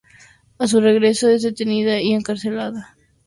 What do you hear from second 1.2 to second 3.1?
es detenida y encarcelada.